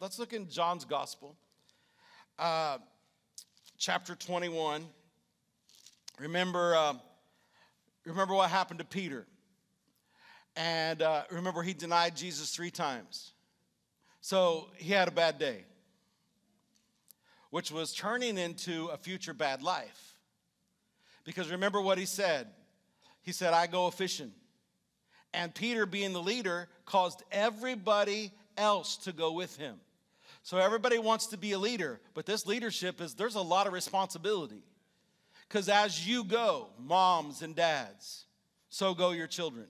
[0.00, 1.36] let's look in John's Gospel,
[2.38, 2.78] uh,
[3.76, 4.82] chapter 21.
[6.18, 6.94] Remember, uh,
[8.06, 9.26] remember what happened to Peter.
[10.56, 13.32] And uh, remember, he denied Jesus three times.
[14.22, 15.64] So he had a bad day,
[17.50, 20.16] which was turning into a future bad life.
[21.24, 22.48] Because remember what he said
[23.22, 24.32] he said, I go fishing.
[25.34, 29.76] And Peter, being the leader, caused everybody else to go with him.
[30.42, 33.72] So everybody wants to be a leader, but this leadership is there's a lot of
[33.72, 34.62] responsibility.
[35.48, 38.24] Because as you go, moms and dads,
[38.68, 39.66] so go your children.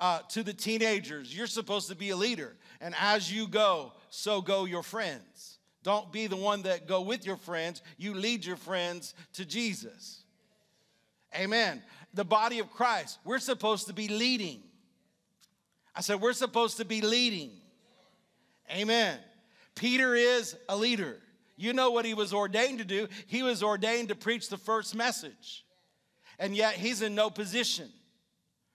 [0.00, 2.56] Uh, to the teenagers, you're supposed to be a leader.
[2.80, 5.58] And as you go, so go your friends.
[5.82, 7.82] Don't be the one that go with your friends.
[7.98, 10.22] You lead your friends to Jesus.
[11.36, 11.82] Amen.
[12.14, 14.62] The body of Christ, we're supposed to be leading.
[15.94, 17.50] I said, we're supposed to be leading.
[18.72, 19.18] Amen.
[19.74, 21.18] Peter is a leader.
[21.56, 23.08] You know what he was ordained to do?
[23.26, 25.64] He was ordained to preach the first message.
[26.38, 27.88] And yet he's in no position,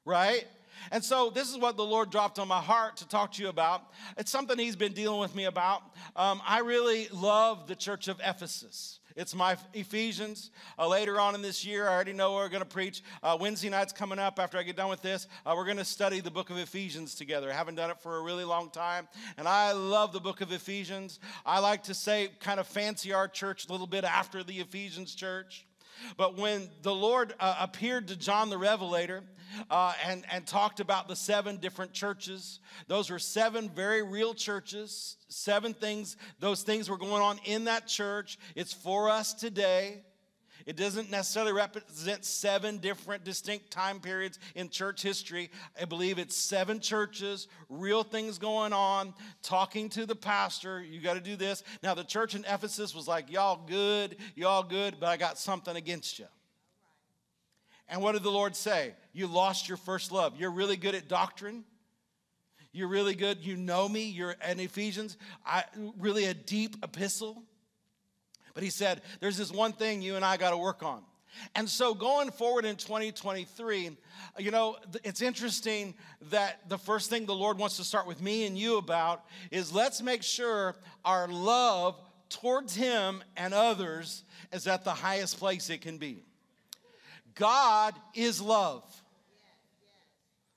[0.06, 0.45] right?
[0.92, 3.50] And so, this is what the Lord dropped on my heart to talk to you
[3.50, 3.81] about.
[4.18, 5.81] It's something He's been dealing with me about.
[6.16, 9.00] Um, I really love the church of Ephesus.
[9.18, 10.52] It's my Ephesians.
[10.78, 13.02] Uh, later on in this year, I already know we're going to preach.
[13.24, 15.28] Uh, Wednesday night's coming up after I get done with this.
[15.44, 17.50] Uh, we're going to study the book of Ephesians together.
[17.50, 19.08] I haven't done it for a really long time.
[19.40, 21.20] And I love the book of Ephesians.
[21.48, 25.16] I like to say, kind of fancy our church a little bit after the Ephesians
[25.16, 25.66] church.
[26.16, 29.24] But when the Lord uh, appeared to John the Revelator
[29.70, 35.17] uh, and, and talked about the seven different churches, those were seven very real churches,
[35.28, 38.38] seven things, those things were going on in that church.
[38.56, 40.03] It's for us today.
[40.68, 45.50] It doesn't necessarily represent seven different distinct time periods in church history.
[45.81, 50.84] I believe it's seven churches, real things going on, talking to the pastor.
[50.84, 51.64] You got to do this.
[51.81, 55.78] Now, the church in Ephesus was like, y'all good, y'all good, but I got something
[55.78, 56.25] against you.
[57.90, 58.94] And what did the Lord say?
[59.14, 60.36] You lost your first love.
[60.38, 61.64] You're really good at doctrine.
[62.72, 63.40] You're really good.
[63.42, 64.03] You know me.
[64.03, 65.18] You're in Ephesians.
[65.46, 65.64] I,
[65.97, 67.44] really a deep epistle.
[68.53, 71.03] But he said, There's this one thing you and I got to work on.
[71.56, 73.92] And so going forward in 2023,
[74.40, 75.94] you know, it's interesting
[76.30, 79.72] that the first thing the Lord wants to start with me and you about is
[79.72, 82.00] let's make sure our love
[82.30, 86.27] towards Him and others is at the highest place it can be.
[87.38, 88.84] God is love.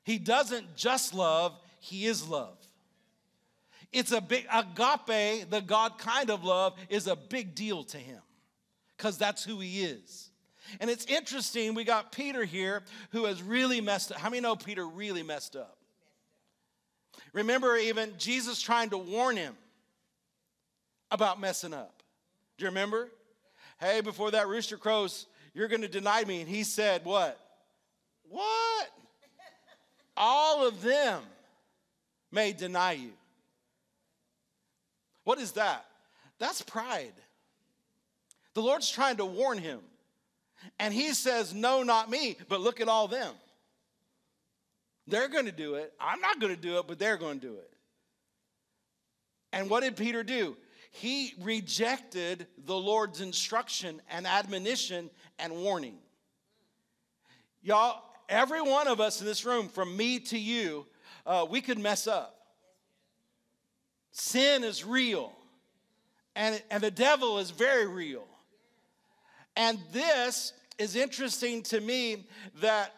[0.05, 2.57] He doesn't just love, He is love.
[3.93, 8.21] It's a big, agape, the God kind of love, is a big deal to him
[8.97, 10.31] because that's who he is.
[10.79, 14.19] And it's interesting, we got Peter here who has really messed up.
[14.19, 15.77] How many know Peter really messed up?
[17.33, 19.57] Remember, even Jesus trying to warn him
[21.11, 22.03] about messing up.
[22.57, 23.09] Do you remember?
[23.81, 26.41] Hey, before that rooster crows, you're going to deny me.
[26.41, 27.39] And he said, What?
[28.29, 28.89] What?
[30.17, 31.23] All of them
[32.31, 33.13] may deny you.
[35.25, 35.85] What is that?
[36.39, 37.13] That's pride.
[38.55, 39.81] The Lord's trying to warn him.
[40.79, 43.33] And he says, No, not me, but look at all them.
[45.07, 45.93] They're going to do it.
[46.01, 47.71] I'm not going to do it, but they're going to do it.
[49.53, 50.57] And what did Peter do?
[50.91, 55.09] He rejected the Lord's instruction and admonition
[55.39, 55.99] and warning.
[57.63, 60.87] Y'all, every one of us in this room, from me to you,
[61.27, 62.37] uh, we could mess up.
[64.13, 65.33] Sin is real,
[66.35, 68.27] and, and the devil is very real.
[69.57, 72.27] And this is interesting to me
[72.61, 72.93] that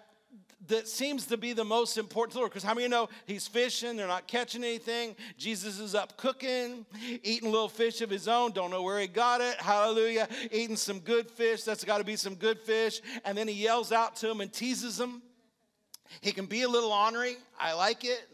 [0.68, 2.50] that seems to be the most important to Lord.
[2.50, 5.16] Because how many know he's fishing, they're not catching anything.
[5.36, 6.86] Jesus is up cooking,
[7.22, 9.56] eating little fish of his own, don't know where he got it.
[9.60, 10.28] Hallelujah.
[10.50, 13.00] Eating some good fish, that's got to be some good fish.
[13.24, 15.22] And then he yells out to him and teases him.
[16.20, 17.36] He can be a little ornery.
[17.58, 18.28] I like it.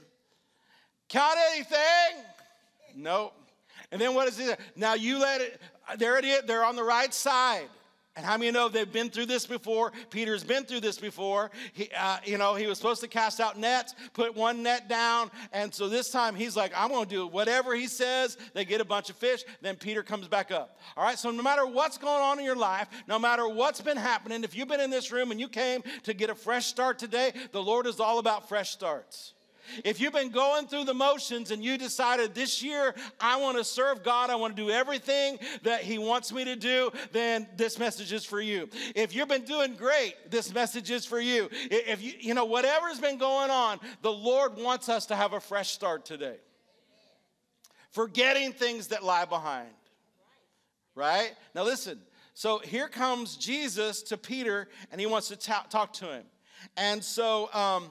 [1.11, 2.25] Caught anything?
[2.95, 3.35] Nope.
[3.91, 4.61] And then what is it?
[4.77, 5.61] Now you let it,
[5.97, 7.69] there it is, they're on the right side.
[8.19, 9.93] And how many know they've been through this before?
[10.11, 11.53] Peter's been through this before.
[11.73, 15.31] He, uh, you know, he was supposed to cast out nets, put one net down,
[15.53, 18.81] and so this time he's like, "I'm going to do whatever he says." They get
[18.81, 19.45] a bunch of fish.
[19.63, 20.81] Then Peter comes back up.
[20.97, 21.17] All right.
[21.17, 24.57] So no matter what's going on in your life, no matter what's been happening, if
[24.57, 27.63] you've been in this room and you came to get a fresh start today, the
[27.63, 29.35] Lord is all about fresh starts.
[29.85, 33.65] If you've been going through the motions and you decided this year, I want to
[33.65, 37.79] serve God, I want to do everything that He wants me to do, then this
[37.79, 38.69] message is for you.
[38.95, 41.49] If you've been doing great, this message is for you.
[41.53, 45.41] If you, you know, whatever's been going on, the Lord wants us to have a
[45.41, 46.37] fresh start today.
[47.91, 49.71] forgetting things that lie behind.
[50.95, 51.33] Right?
[51.55, 52.01] Now, listen.
[52.35, 56.25] So here comes Jesus to Peter, and he wants to ta- talk to him.
[56.77, 57.89] And so, um,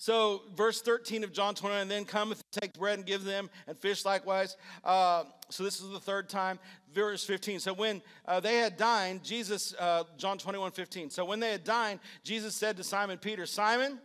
[0.00, 3.76] so verse 13 of John 21, and then cometh, take bread and give them, and
[3.76, 4.56] fish likewise.
[4.82, 6.58] Uh, so this is the third time.
[6.94, 7.60] Verse 15.
[7.60, 11.10] So when uh, they had dined, Jesus, uh, John 21, 15.
[11.10, 13.98] So when they had dined, Jesus said to Simon Peter, Simon,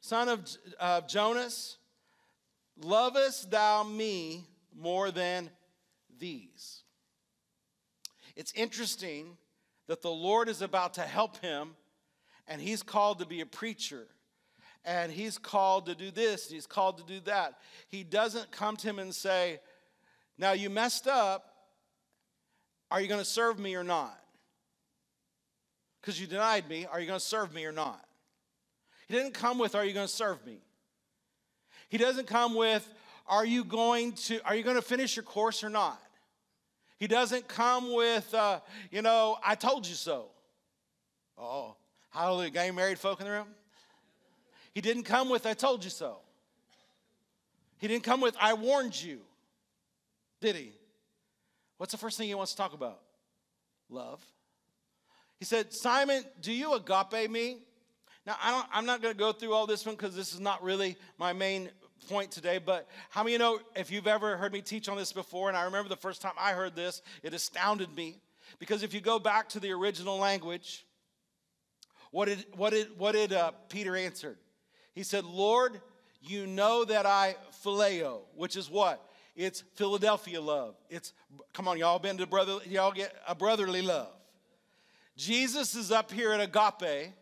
[0.00, 1.78] son of Jonas,
[2.80, 5.50] lovest thou me more than
[6.16, 6.84] these?
[8.36, 9.36] It's interesting
[9.88, 11.70] that the Lord is about to help him,
[12.46, 14.06] and he's called to be a preacher
[14.84, 17.58] and he's called to do this, he's called to do that.
[17.88, 19.60] He doesn't come to him and say,
[20.38, 21.46] Now you messed up.
[22.90, 24.18] Are you going to serve me or not?
[26.00, 26.86] Because you denied me.
[26.86, 28.04] Are you going to serve me or not?
[29.06, 30.60] He didn't come with, Are you going to serve me?
[31.88, 32.88] He doesn't come with,
[33.28, 36.00] Are you going to, are you going to finish your course or not?
[36.98, 38.60] He doesn't come with, uh,
[38.90, 40.26] you know, I told you so.
[41.38, 41.76] Oh,
[42.10, 42.50] hallelujah.
[42.50, 43.46] Got any married folk in the room?
[44.72, 46.18] He didn't come with, I told you so.
[47.78, 49.20] He didn't come with, I warned you.
[50.40, 50.72] Did he?
[51.78, 53.00] What's the first thing he wants to talk about?
[53.88, 54.22] Love.
[55.38, 57.58] He said, Simon, do you agape me?
[58.26, 60.62] Now, I am not going to go through all this one because this is not
[60.62, 61.70] really my main
[62.08, 65.12] point today, but how many you know if you've ever heard me teach on this
[65.12, 68.20] before, and I remember the first time I heard this, it astounded me.
[68.58, 70.84] Because if you go back to the original language,
[72.10, 74.36] what did, what did, what did uh, Peter answer?
[74.94, 75.80] He said, Lord,
[76.22, 79.04] you know that I phileo, which is what?
[79.36, 80.74] It's Philadelphia love.
[80.88, 81.12] It's,
[81.52, 84.08] come on, y'all been to brother, y'all get a brotherly love.
[85.16, 87.12] Jesus is up here at agape,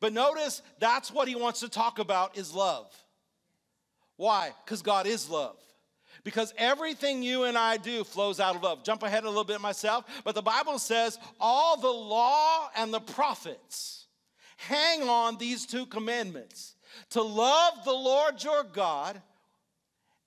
[0.00, 2.92] but notice that's what he wants to talk about is love.
[4.16, 4.52] Why?
[4.64, 5.56] Because God is love.
[6.24, 8.84] Because everything you and I do flows out of love.
[8.84, 13.00] Jump ahead a little bit myself, but the Bible says all the law and the
[13.00, 14.06] prophets
[14.56, 16.76] hang on these two commandments
[17.10, 19.20] to love the Lord your God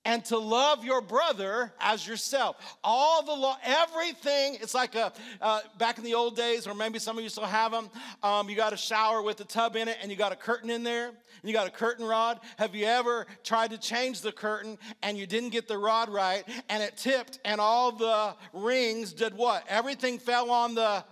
[0.06, 2.56] and to love your brother as yourself.
[2.84, 7.00] All the law, everything, it's like a, uh, back in the old days, or maybe
[7.00, 7.90] some of you still have them,
[8.22, 10.70] um, you got a shower with a tub in it and you got a curtain
[10.70, 12.38] in there, and you got a curtain rod.
[12.56, 16.44] Have you ever tried to change the curtain and you didn't get the rod right
[16.68, 19.64] and it tipped and all the rings did what?
[19.68, 21.04] Everything fell on the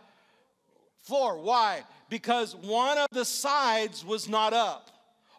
[1.02, 1.36] floor.
[1.40, 1.82] Why?
[2.08, 4.94] Because one of the sides was not up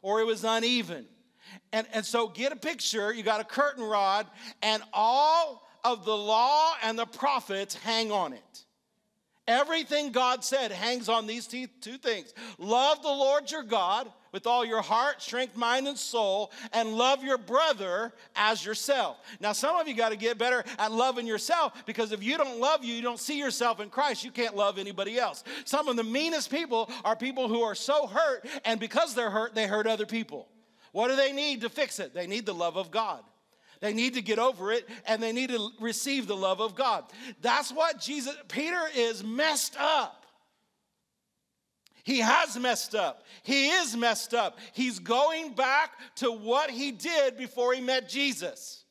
[0.06, 1.04] or it was uneven.
[1.74, 3.12] And, and so get a picture.
[3.12, 4.28] You got a curtain rod,
[4.62, 8.65] and all of the law and the prophets hang on it.
[9.48, 14.66] Everything God said hangs on these two things love the Lord your God with all
[14.66, 19.18] your heart, strength, mind, and soul, and love your brother as yourself.
[19.40, 22.60] Now, some of you got to get better at loving yourself because if you don't
[22.60, 25.44] love you, you don't see yourself in Christ, you can't love anybody else.
[25.64, 29.56] Some of the meanest people are people who are so hurt, and because they're hurt,
[29.56, 30.50] they hurt other people.
[30.92, 32.14] What do they need to fix it?
[32.14, 33.24] They need the love of God.
[33.82, 37.06] They need to get over it and they need to receive the love of God.
[37.42, 40.26] That's what Jesus, Peter is messed up.
[42.04, 43.24] He has messed up.
[43.42, 44.60] He is messed up.
[44.74, 48.86] He's going back to what he did before he met Jesus.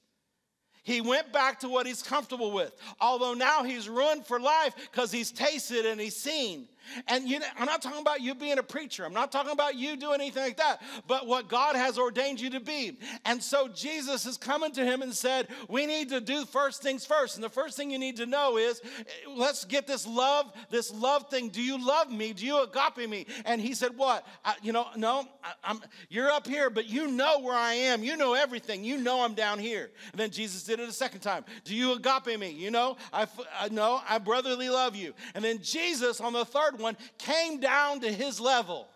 [0.83, 2.75] He went back to what he's comfortable with.
[3.01, 6.69] Although now he's ruined for life because he's tasted and he's seen.
[7.09, 9.05] And you know, I'm not talking about you being a preacher.
[9.05, 12.51] I'm not talking about you doing anything like that, but what God has ordained you
[12.51, 12.99] to be.
[13.25, 17.07] And so Jesus is coming to him and said, We need to do first things
[17.07, 17.37] first.
[17.37, 18.83] And the first thing you need to know is
[19.29, 21.49] let's get this love, this love thing.
[21.49, 22.33] Do you love me?
[22.33, 23.27] Do you agape me?
[23.47, 24.27] And he said, What?
[24.45, 25.27] I, you know, no,
[25.63, 28.03] I, you're up here, but you know where I am.
[28.03, 28.85] You know everything.
[28.85, 29.91] You know I'm down here.
[30.13, 31.45] And then Jesus did it a second time.
[31.65, 32.51] Do you agape me?
[32.51, 33.27] You know, I,
[33.59, 35.15] I know uh, I brotherly love you.
[35.35, 38.89] And then Jesus on the third one came down to his level.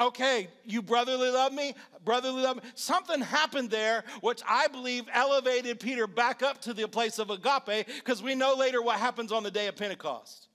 [0.00, 2.62] Okay, you brotherly love me, brotherly love me.
[2.74, 7.86] Something happened there, which I believe elevated Peter back up to the place of agape,
[7.86, 10.48] because we know later what happens on the day of Pentecost.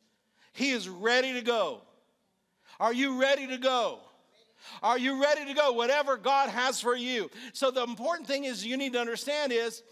[0.53, 1.81] He is ready to go.
[2.79, 3.99] Are you ready to go?
[4.81, 5.71] Are you ready to go?
[5.71, 7.29] Whatever God has for you.
[7.53, 9.83] So the important thing is you need to understand is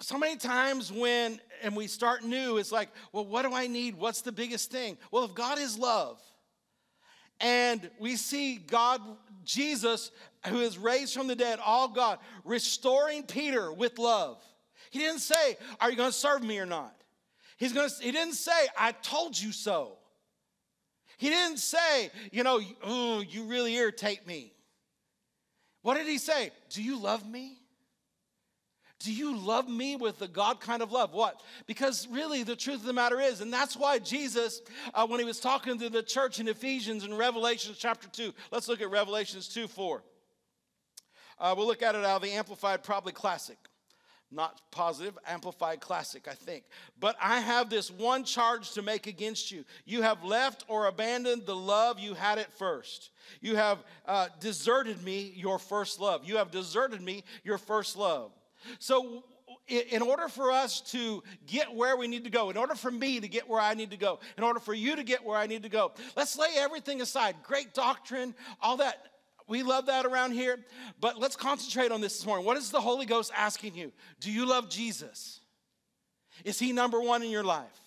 [0.00, 3.96] so many times when and we start new it's like well what do i need?
[3.96, 4.98] What's the biggest thing?
[5.10, 6.20] Well if god is love
[7.40, 9.00] and we see god
[9.44, 10.10] jesus
[10.46, 14.42] who is raised from the dead all god restoring peter with love.
[14.90, 16.94] He didn't say are you going to serve me or not?
[17.56, 19.98] He's to he didn't say i told you so.
[21.18, 24.52] He didn't say you know oh, you really irritate me.
[25.82, 26.50] What did he say?
[26.70, 27.61] Do you love me
[29.02, 31.12] Do you love me with the God kind of love?
[31.12, 31.42] What?
[31.66, 34.62] Because really, the truth of the matter is, and that's why Jesus,
[34.94, 38.68] uh, when he was talking to the church in Ephesians and Revelations chapter 2, let's
[38.68, 40.02] look at Revelations 2 4.
[41.38, 43.58] Uh, we'll look at it out of the Amplified, probably classic.
[44.34, 46.64] Not positive, amplified classic, I think.
[46.98, 49.64] But I have this one charge to make against you.
[49.84, 53.10] You have left or abandoned the love you had at first.
[53.42, 56.24] You have uh, deserted me, your first love.
[56.24, 58.32] You have deserted me, your first love.
[58.78, 59.24] So,
[59.68, 63.20] in order for us to get where we need to go, in order for me
[63.20, 65.46] to get where I need to go, in order for you to get where I
[65.46, 67.36] need to go, let's lay everything aside.
[67.42, 69.06] Great doctrine, all that.
[69.48, 70.58] We love that around here,
[71.00, 72.46] but let's concentrate on this this morning.
[72.46, 73.92] What is the Holy Ghost asking you?
[74.20, 75.40] Do you love Jesus?
[76.44, 77.81] Is he number one in your life?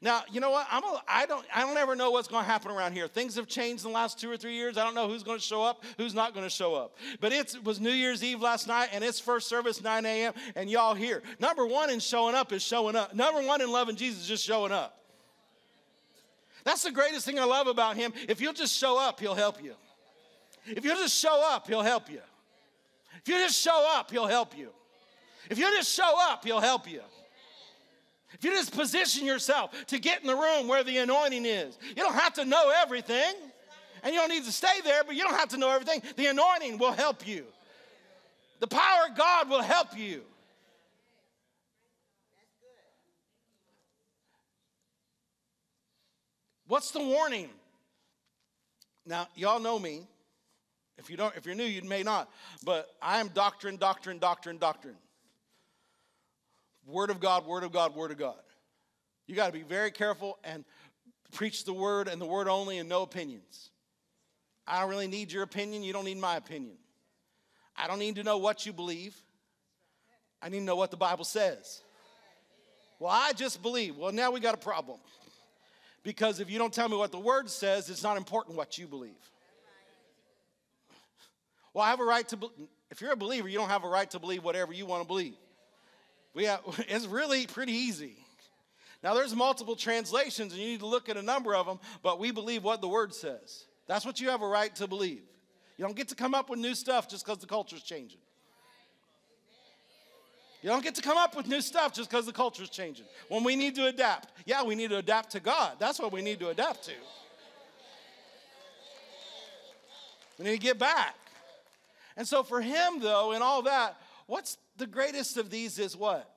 [0.00, 0.66] Now, you know what?
[0.70, 3.08] I'm a, I don't I don't ever know what's going to happen around here.
[3.08, 4.78] Things have changed in the last 2 or 3 years.
[4.78, 6.96] I don't know who's going to show up, who's not going to show up.
[7.20, 10.32] But it was New Year's Eve last night and it's first service 9 a.m.
[10.54, 11.22] and y'all here.
[11.40, 13.14] Number 1 in showing up is showing up.
[13.14, 14.94] Number 1 in loving Jesus is just showing up.
[16.64, 18.12] That's the greatest thing I love about him.
[18.28, 19.74] If you'll just show up, he'll help you.
[20.66, 22.20] If you'll just show up, he'll help you.
[23.22, 24.68] If you just show up, he'll help you.
[25.50, 27.00] If you just show up, he'll help you.
[28.34, 32.02] If you just position yourself to get in the room where the anointing is, you
[32.02, 33.34] don't have to know everything.
[34.02, 36.02] And you don't need to stay there, but you don't have to know everything.
[36.16, 37.46] The anointing will help you,
[38.60, 40.22] the power of God will help you.
[46.68, 47.48] What's the warning?
[49.06, 50.06] Now, y'all know me.
[50.98, 52.28] If you don't, if you're new, you may not.
[52.62, 54.96] But I am doctrine, doctrine, doctrine, doctrine.
[56.88, 58.40] Word of God, word of God, word of God.
[59.26, 60.64] You got to be very careful and
[61.32, 63.68] preach the word and the word only and no opinions.
[64.66, 65.82] I don't really need your opinion.
[65.82, 66.76] You don't need my opinion.
[67.76, 69.14] I don't need to know what you believe.
[70.40, 71.82] I need to know what the Bible says.
[72.98, 73.96] Well, I just believe.
[73.96, 74.98] Well, now we got a problem.
[76.02, 78.86] Because if you don't tell me what the word says, it's not important what you
[78.86, 79.12] believe.
[81.74, 82.50] Well, I have a right to, be-
[82.90, 85.06] if you're a believer, you don't have a right to believe whatever you want to
[85.06, 85.36] believe.
[86.34, 88.16] We have, it's really pretty easy.
[89.02, 92.18] Now, there's multiple translations, and you need to look at a number of them, but
[92.18, 93.64] we believe what the word says.
[93.86, 95.22] That's what you have a right to believe.
[95.76, 98.18] You don't get to come up with new stuff just because the culture's changing.
[100.62, 103.06] You don't get to come up with new stuff just because the culture's changing.
[103.28, 105.76] When we need to adapt, yeah, we need to adapt to God.
[105.78, 106.92] That's what we need to adapt to.
[110.36, 111.14] We need to get back.
[112.16, 116.32] And so, for him, though, and all that, what's the greatest of these is what?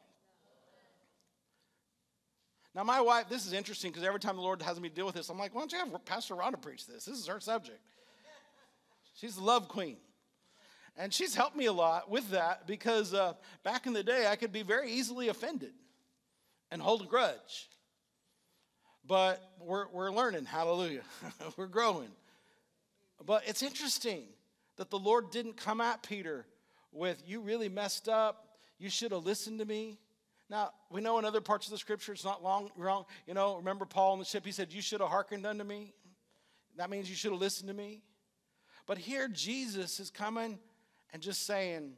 [2.74, 5.15] Now, my wife, this is interesting because every time the Lord has me deal with
[5.15, 7.05] this, I'm like, why don't you have Pastor Rhonda preach this?
[7.05, 7.79] This is her subject.
[9.13, 9.98] She's the love queen.
[10.98, 13.33] And she's helped me a lot with that because uh,
[13.63, 15.74] back in the day, I could be very easily offended
[16.69, 17.69] and hold a grudge.
[19.05, 21.03] But we're, we're learning, hallelujah.
[21.57, 22.10] we're growing.
[23.25, 24.24] But it's interesting
[24.77, 26.45] that the Lord didn't come at Peter
[26.91, 28.48] with, You really messed up.
[28.77, 30.00] You should have listened to me.
[30.50, 33.05] Now, we know in other parts of the scripture it's not long wrong.
[33.25, 35.93] You know, remember Paul on the ship, he said, You should have hearkened unto me.
[36.77, 38.01] That means you should have listened to me.
[38.86, 40.60] But here Jesus is coming
[41.13, 41.93] and just saying,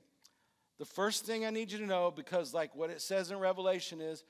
[0.80, 4.02] the first thing I need you to know, because like what it says in Revelation
[4.02, 4.24] is,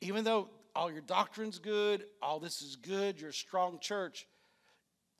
[0.00, 4.26] even though all your doctrine's good, all this is good, you're a strong church,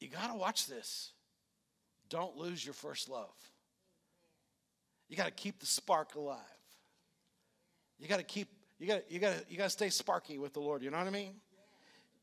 [0.00, 1.12] you got to watch this.
[2.08, 3.34] Don't lose your first love.
[5.10, 6.38] You got to keep the spark alive.
[7.98, 8.48] You got to keep
[8.78, 11.06] you got you got you got to stay sparky with the Lord, you know what
[11.06, 11.34] I mean?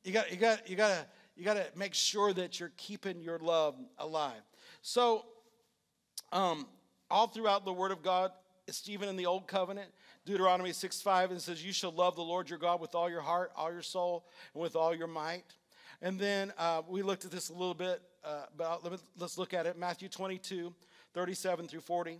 [0.03, 3.22] You got you got you got to you got to make sure that you're keeping
[3.22, 4.41] your love alive.
[4.82, 5.25] So
[6.32, 6.65] um
[7.12, 8.32] all throughout the word of God,
[8.67, 9.89] it's even in the old covenant,
[10.25, 13.22] Deuteronomy 6 5, and says, You shall love the Lord your God with all your
[13.22, 15.46] heart, all your soul, and with all your might.
[16.01, 18.82] And then uh, we looked at this a little bit, uh, but
[19.17, 19.77] let's look at it.
[19.77, 20.74] Matthew 22,
[21.13, 22.20] 37 through 40.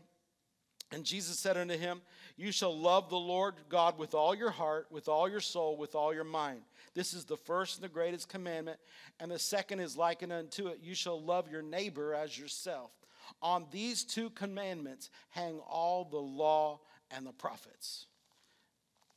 [0.92, 2.02] And Jesus said unto him,
[2.38, 5.96] You shall love the Lord God with all your heart, with all your soul, with
[5.96, 6.62] all your mind.
[6.94, 8.80] This is the first and the greatest commandment.
[9.20, 12.92] And the second is likened unto it You shall love your neighbor as yourself.
[13.42, 16.80] On these two commandments hang all the law
[17.12, 18.06] and the prophets.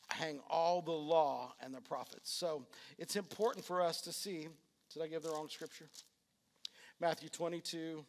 [0.09, 2.33] Hang all the law and the prophets.
[2.33, 2.67] So
[2.99, 4.49] it's important for us to see.
[4.93, 5.87] Did I give the wrong scripture?
[7.01, 8.05] Matthew 22.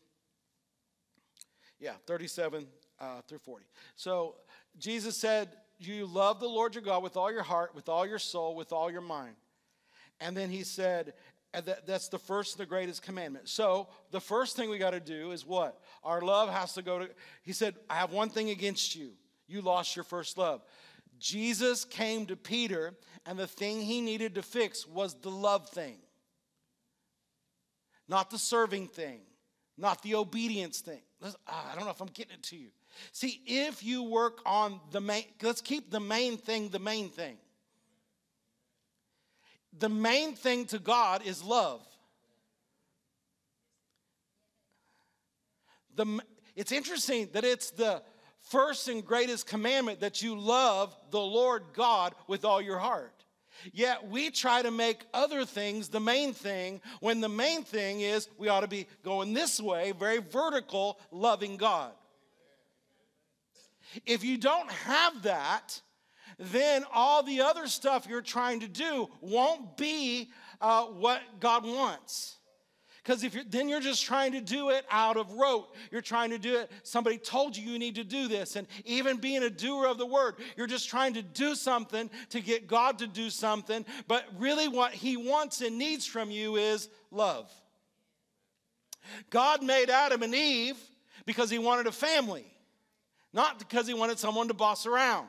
[1.79, 2.65] Yeah, 37
[3.01, 3.65] uh, through 40.
[3.95, 4.35] So
[4.77, 8.19] Jesus said, You love the Lord your God with all your heart, with all your
[8.19, 9.35] soul, with all your mind.
[10.21, 11.13] And then he said,
[11.53, 13.49] and that, that's the first and the greatest commandment.
[13.49, 15.81] So the first thing we got to do is what?
[16.03, 17.09] Our love has to go to,
[17.43, 19.11] he said, I have one thing against you.
[19.47, 20.63] you lost your first love.
[21.19, 22.93] Jesus came to Peter,
[23.25, 25.97] and the thing he needed to fix was the love thing,
[28.07, 29.19] not the serving thing,
[29.77, 31.01] not the obedience thing.
[31.47, 32.69] Ah, I don't know if I'm getting it to you.
[33.11, 37.37] See, if you work on the main, let's keep the main thing the main thing.
[39.77, 41.81] The main thing to God is love.
[45.95, 46.19] The,
[46.55, 48.01] it's interesting that it's the
[48.49, 53.13] first and greatest commandment that you love the Lord God with all your heart.
[53.73, 58.27] Yet we try to make other things the main thing when the main thing is
[58.37, 61.91] we ought to be going this way, very vertical, loving God.
[64.05, 65.81] If you don't have that,
[66.37, 72.37] then all the other stuff you're trying to do won't be uh, what God wants.
[73.03, 75.73] Because if you're, then you're just trying to do it out of rote.
[75.89, 76.71] You're trying to do it.
[76.83, 78.55] Somebody told you you need to do this.
[78.55, 82.41] And even being a doer of the word, you're just trying to do something to
[82.41, 83.85] get God to do something.
[84.07, 87.51] But really, what He wants and needs from you is love.
[89.31, 90.77] God made Adam and Eve
[91.25, 92.45] because He wanted a family,
[93.33, 95.27] not because He wanted someone to boss around,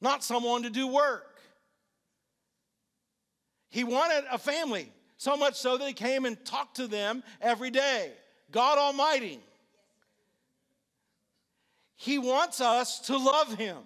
[0.00, 1.40] not someone to do work.
[3.70, 4.92] He wanted a family.
[5.16, 8.12] So much so that he came and talked to them every day.
[8.50, 9.40] God Almighty.
[11.96, 13.78] He wants us to love him.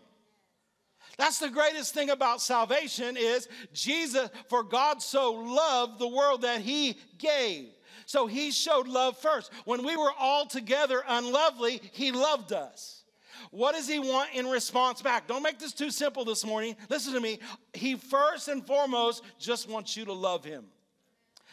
[1.17, 6.61] That's the greatest thing about salvation is Jesus for God so loved the world that
[6.61, 7.69] he gave.
[8.09, 9.53] So he showed love first.
[9.67, 13.05] When we were all together unlovely, he loved us.
[13.51, 15.27] What does he want in response back?
[15.27, 16.75] Don't make this too simple this morning.
[16.89, 17.39] Listen to me.
[17.75, 20.65] He first and foremost just wants you to love him.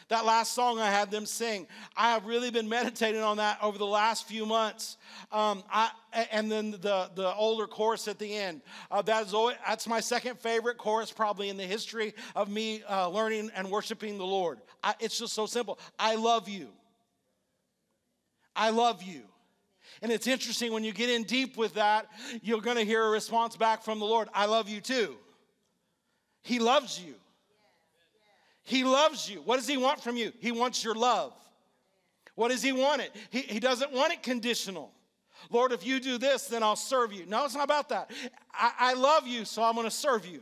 [0.08, 3.76] That last song I had them sing, I have really been meditating on that over
[3.76, 4.98] the last few months.
[5.32, 5.90] Um, I,
[6.30, 8.60] and then the, the older chorus at the end.
[8.88, 12.84] Uh, that is always, that's my second favorite chorus, probably in the history of me
[12.88, 14.60] uh, learning and worshiping the Lord.
[14.84, 15.76] I, it's just so simple.
[15.98, 16.68] I love you.
[18.54, 19.22] I love you.
[20.02, 22.06] And it's interesting when you get in deep with that,
[22.42, 25.16] you're going to hear a response back from the Lord I love you too.
[26.42, 27.14] He loves you.
[28.66, 29.40] He loves you.
[29.42, 30.32] What does He want from you?
[30.40, 31.32] He wants your love.
[32.34, 33.14] What does He want it?
[33.30, 34.92] He, he doesn't want it conditional.
[35.50, 37.26] Lord, if you do this, then I'll serve you.
[37.26, 38.10] No, it's not about that.
[38.52, 40.40] I, I love you, so I'm going to serve you.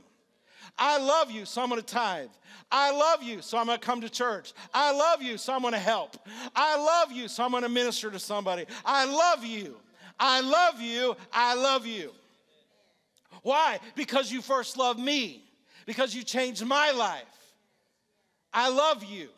[0.79, 2.31] I love you, so I'm going to tithe.
[2.73, 4.55] I love you, so I'm going to come to church.
[4.73, 6.17] I love you, so I'm going to help.
[6.57, 8.65] I love you, so I'm going to minister to somebody.
[8.87, 9.77] I love you.
[10.19, 11.15] I love you.
[11.31, 12.13] I love you.
[13.43, 13.81] Why?
[13.95, 15.45] Because you first loved me,
[15.85, 17.27] because you changed my life.
[18.55, 19.29] I love you.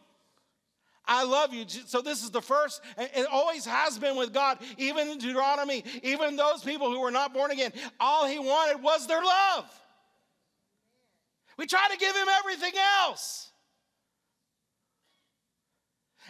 [1.06, 1.64] I love you.
[1.68, 6.36] So this is the first, it always has been with God, even in Deuteronomy, even
[6.36, 9.64] those people who were not born again, all he wanted was their love.
[11.56, 12.72] We try to give him everything
[13.04, 13.50] else.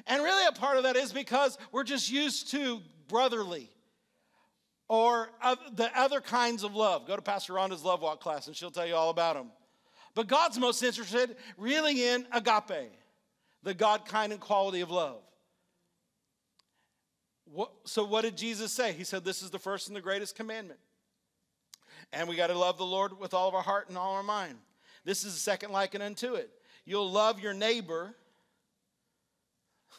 [0.07, 3.71] And really, a part of that is because we're just used to brotherly
[4.89, 5.31] or
[5.75, 7.09] the other kinds of love.
[7.09, 9.51] Go to Pastor Rhonda's Love Walk class and she'll tell you all about them.
[10.17, 12.91] But God's most interested really in agape,
[13.63, 15.21] the God kind and quality of love.
[17.45, 18.93] What, so, what did Jesus say?
[18.93, 20.81] He said, This is the first and the greatest commandment.
[22.15, 24.23] And we got to love the Lord with all of our heart and all our
[24.23, 24.57] mind.
[25.05, 26.49] This is the second likened unto it.
[26.87, 28.15] You'll love your neighbor.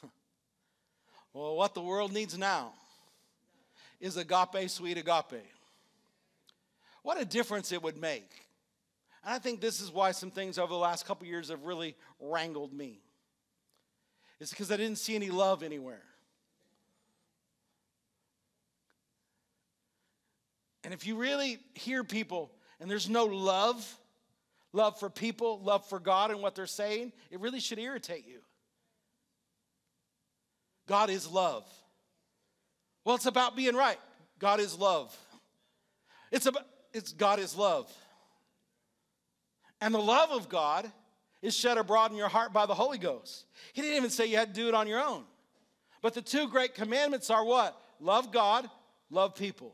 [1.34, 2.74] well, what the world needs now
[4.00, 5.46] is agape, sweet agape.
[7.04, 8.47] What a difference it would make
[9.24, 11.96] and I think this is why some things over the last couple years have really
[12.20, 13.02] wrangled me.
[14.40, 16.04] It's because I didn't see any love anywhere.
[20.84, 24.00] And if you really hear people and there's no love,
[24.72, 28.40] love for people, love for God and what they're saying, it really should irritate you.
[30.88, 31.66] God is love.
[33.04, 34.00] Well, it's about being right.
[34.40, 35.18] God is love.
[36.32, 37.92] It's about it's God is love.
[39.82, 40.92] And the love of God
[41.42, 43.46] is shed abroad in your heart by the Holy Ghost.
[43.74, 45.24] He didn't even say you had to do it on your own.
[46.02, 47.80] But the two great commandments are what?
[48.00, 48.70] Love God,
[49.10, 49.74] love people.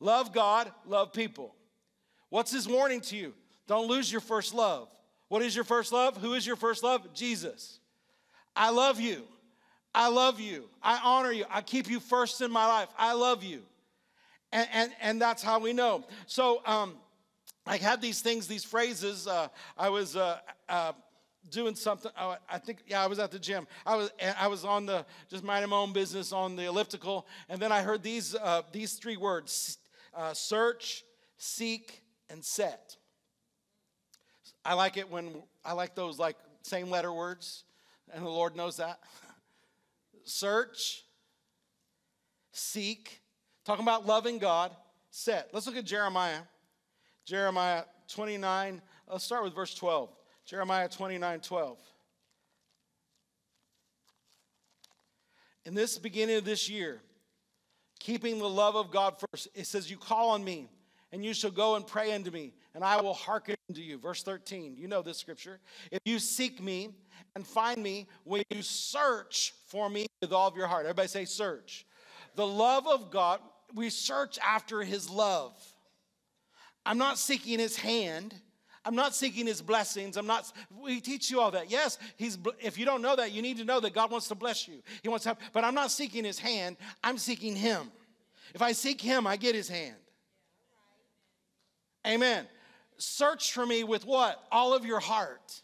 [0.00, 1.54] Love God, love people.
[2.30, 3.34] What's his warning to you?
[3.66, 4.88] Don't lose your first love.
[5.28, 6.16] What is your first love?
[6.16, 7.12] Who is your first love?
[7.12, 7.80] Jesus.
[8.54, 9.22] I love you.
[9.94, 10.68] I love you.
[10.82, 11.44] I honor you.
[11.50, 12.88] I keep you first in my life.
[12.98, 13.62] I love you.
[14.52, 16.04] And, and, and that's how we know.
[16.26, 16.94] So, um,
[17.68, 19.26] I had these things, these phrases.
[19.26, 20.38] Uh, I was uh,
[20.70, 20.92] uh,
[21.50, 22.10] doing something.
[22.16, 23.68] Uh, I think, yeah, I was at the gym.
[23.84, 27.60] I was, I was on the just minding my own business on the elliptical, and
[27.60, 29.76] then I heard these uh, these three words:
[30.14, 31.04] uh, search,
[31.36, 32.96] seek, and set.
[34.64, 37.64] I like it when I like those like same letter words,
[38.14, 38.98] and the Lord knows that.
[40.24, 41.04] search,
[42.50, 43.20] seek,
[43.66, 44.74] talking about loving God,
[45.10, 45.50] set.
[45.52, 46.40] Let's look at Jeremiah.
[47.28, 50.08] Jeremiah 29, let's start with verse 12.
[50.46, 51.78] Jeremiah 29, 12.
[55.66, 57.02] In this beginning of this year,
[58.00, 60.70] keeping the love of God first, it says, You call on me,
[61.12, 63.98] and you shall go and pray unto me, and I will hearken unto you.
[63.98, 65.60] Verse 13, you know this scripture.
[65.92, 66.94] If you seek me
[67.36, 70.86] and find me, when you search for me with all of your heart.
[70.86, 71.84] Everybody say, search.
[72.36, 73.40] The love of God,
[73.74, 75.52] we search after his love.
[76.88, 78.34] I'm not seeking his hand.
[78.82, 80.16] I'm not seeking his blessings.
[80.16, 80.50] I'm not,
[80.82, 81.70] we teach you all that.
[81.70, 84.34] Yes, he's, if you don't know that, you need to know that God wants to
[84.34, 84.82] bless you.
[85.02, 86.78] He wants to have, but I'm not seeking his hand.
[87.04, 87.92] I'm seeking him.
[88.54, 89.96] If I seek him, I get his hand.
[92.06, 92.46] Amen.
[92.96, 94.42] Search for me with what?
[94.50, 95.60] All of your heart.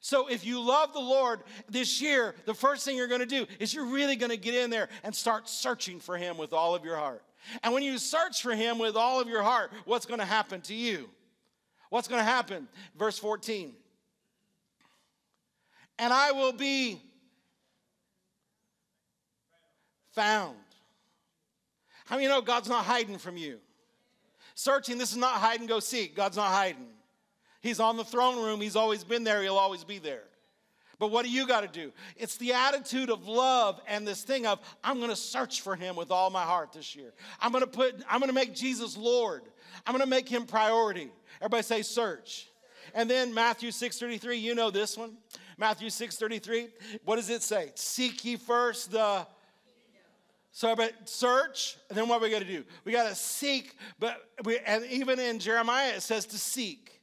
[0.00, 3.46] So if you love the Lord this year, the first thing you're going to do
[3.58, 6.74] is you're really going to get in there and start searching for him with all
[6.74, 7.22] of your heart.
[7.62, 10.60] And when you search for him with all of your heart, what's going to happen
[10.62, 11.08] to you?
[11.90, 12.68] What's going to happen?
[12.98, 13.72] Verse 14.
[15.98, 17.00] And I will be
[20.12, 20.56] found.
[22.06, 23.58] How many you know God's not hiding from you?
[24.54, 26.16] Searching, this is not hide and go seek.
[26.16, 26.86] God's not hiding.
[27.66, 28.60] He's on the throne room.
[28.60, 29.42] He's always been there.
[29.42, 30.22] He'll always be there.
[30.98, 31.92] But what do you got to do?
[32.16, 35.96] It's the attitude of love and this thing of I'm going to search for him
[35.96, 37.12] with all my heart this year.
[37.40, 39.42] I'm going to put I'm going to make Jesus Lord.
[39.84, 41.10] I'm going to make him priority.
[41.40, 42.48] Everybody say search.
[42.94, 45.16] And then Matthew 6:33, you know this one.
[45.58, 46.68] Matthew 6:33.
[47.04, 47.72] What does it say?
[47.74, 49.26] Seek ye first the
[50.52, 52.64] so, but search, and then what we got to do?
[52.86, 56.95] We got to seek, but we, and even in Jeremiah it says to seek.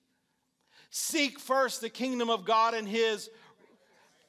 [0.95, 3.27] Seek first the kingdom of God and His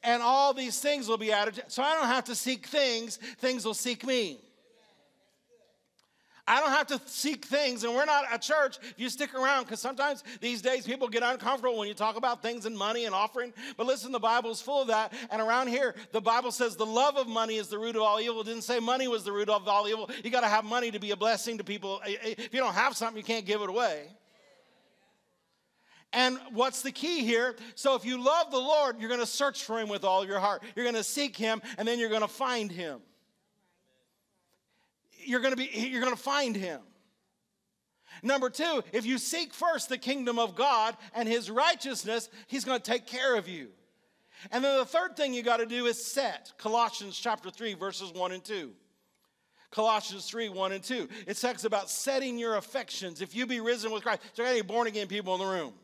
[0.02, 1.62] and all these things will be added.
[1.68, 4.38] So I don't have to seek things, things will seek me.
[6.48, 9.64] I don't have to seek things, and we're not a church if you stick around,
[9.64, 13.14] because sometimes these days people get uncomfortable when you talk about things and money and
[13.14, 13.52] offering.
[13.76, 15.12] But listen, the Bible is full of that.
[15.30, 18.20] And around here, the Bible says the love of money is the root of all
[18.20, 18.40] evil.
[18.40, 20.10] It didn't say money was the root of all evil.
[20.22, 22.00] You got to have money to be a blessing to people.
[22.06, 24.08] If you don't have something, you can't give it away.
[26.14, 27.56] And what's the key here?
[27.74, 30.38] So if you love the Lord, you're going to search for him with all your
[30.38, 30.62] heart.
[30.76, 33.00] You're going to seek him and then you're going to find him.
[35.24, 36.80] You're going to be you're going to find him.
[38.22, 42.80] Number 2, if you seek first the kingdom of God and his righteousness, he's going
[42.80, 43.68] to take care of you.
[44.52, 46.52] And then the third thing you got to do is set.
[46.58, 48.70] Colossians chapter 3 verses 1 and 2.
[49.72, 51.08] Colossians 3 1 and 2.
[51.26, 53.20] It talks about setting your affections.
[53.20, 55.74] If you be risen with Christ, there are any born again people in the room.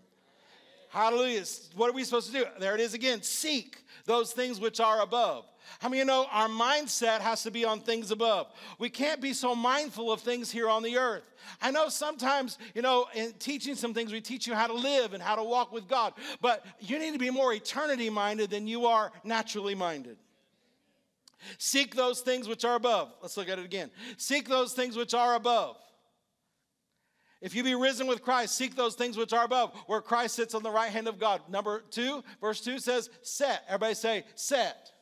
[0.91, 1.45] Hallelujah.
[1.77, 2.45] What are we supposed to do?
[2.59, 3.23] There it is again.
[3.23, 5.45] Seek those things which are above.
[5.79, 8.49] How many you know our mindset has to be on things above?
[8.81, 11.23] We can't be so mindful of things here on the earth.
[11.63, 15.15] I know sometimes, you know, in teaching some things, we teach you how to live
[15.15, 18.67] and how to walk with God, but you need to be more eternity minded than
[18.67, 20.17] you are naturally minded.
[21.57, 23.13] Seek those things which are above.
[23.23, 23.91] Let's look at it again.
[24.17, 25.77] Seek those things which are above.
[27.41, 30.55] If you be risen with Christ, seek those things which are above, where Christ sits
[30.55, 31.41] on the right hand of God.
[31.49, 33.63] Number two, verse two says, set.
[33.67, 34.93] Everybody say, set.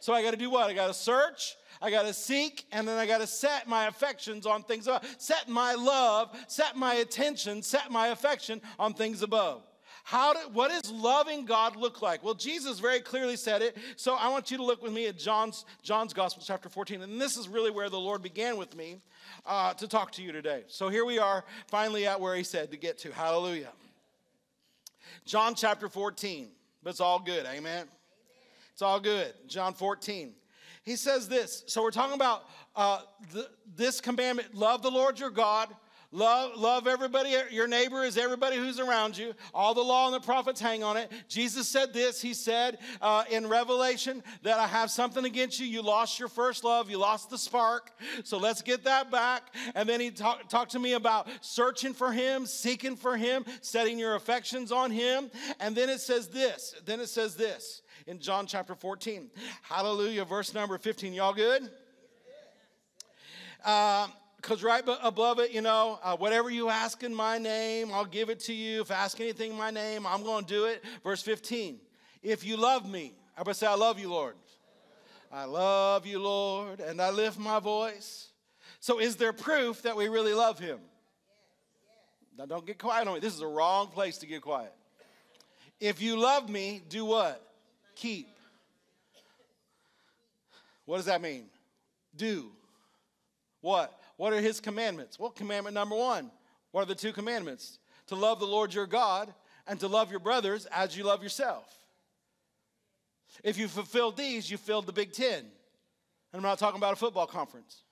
[0.00, 0.70] So I got to do what?
[0.70, 3.86] I got to search, I got to seek, and then I got to set my
[3.86, 5.04] affections on things above.
[5.18, 9.62] Set my love, set my attention, set my affection on things above.
[10.04, 12.24] How do, what does loving God look like?
[12.24, 13.76] Well, Jesus very clearly said it.
[13.96, 17.02] So I want you to look with me at John's, John's Gospel, chapter 14.
[17.02, 18.96] And this is really where the Lord began with me
[19.46, 20.64] uh, to talk to you today.
[20.66, 23.12] So here we are, finally at where he said to get to.
[23.12, 23.70] Hallelujah.
[25.24, 26.48] John chapter 14.
[26.82, 27.46] But it's all good.
[27.46, 27.58] Amen.
[27.58, 27.86] Amen.
[28.72, 29.32] It's all good.
[29.46, 30.32] John 14.
[30.82, 31.62] He says this.
[31.68, 33.02] So we're talking about uh,
[33.76, 35.68] this commandment love the Lord your God
[36.14, 37.34] Love, love everybody.
[37.50, 39.32] Your neighbor is everybody who's around you.
[39.54, 41.10] All the law and the prophets hang on it.
[41.26, 42.20] Jesus said this.
[42.20, 45.66] He said uh, in Revelation that I have something against you.
[45.66, 46.90] You lost your first love.
[46.90, 47.92] You lost the spark.
[48.24, 49.54] So let's get that back.
[49.74, 53.98] And then he talked talk to me about searching for him, seeking for him, setting
[53.98, 55.30] your affections on him.
[55.60, 56.74] And then it says this.
[56.84, 59.30] Then it says this in John chapter 14.
[59.62, 60.26] Hallelujah.
[60.26, 61.14] Verse number 15.
[61.14, 61.70] Y'all good?
[63.64, 64.08] Uh,
[64.42, 68.28] because right above it, you know, uh, whatever you ask in my name, I'll give
[68.28, 68.80] it to you.
[68.80, 70.82] If I ask anything in my name, I'm going to do it.
[71.04, 71.78] Verse 15,
[72.22, 74.34] if you love me, everybody say, I love you, Lord.
[75.30, 78.28] I love you, Lord, and I lift my voice
[78.80, 80.80] So, is there proof that we really love him?
[82.36, 83.20] Now, don't get quiet on me.
[83.20, 84.72] This is the wrong place to get quiet.
[85.78, 87.42] If you love me, do what?
[87.94, 88.28] Keep.
[90.84, 91.44] What does that mean?
[92.16, 92.50] Do.
[93.60, 94.01] What?
[94.22, 95.18] What are his commandments?
[95.18, 96.30] Well, commandment number one.
[96.70, 97.80] What are the two commandments?
[98.06, 99.34] To love the Lord your God
[99.66, 101.66] and to love your brothers as you love yourself.
[103.42, 105.38] If you fulfilled these, you filled the Big Ten.
[105.40, 105.48] And
[106.34, 107.82] I'm not talking about a football conference.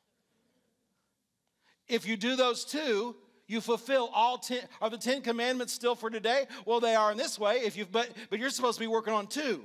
[1.88, 3.16] If you do those two,
[3.48, 7.18] you fulfill all 10 are the 10 commandments still for today well they are in
[7.18, 9.64] this way if you but but you're supposed to be working on two